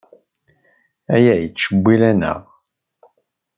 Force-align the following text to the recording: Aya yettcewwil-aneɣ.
Aya 1.15 1.33
yettcewwil-aneɣ. 1.41 2.39